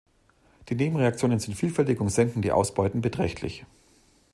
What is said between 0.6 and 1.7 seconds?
Die Nebenreaktionen sind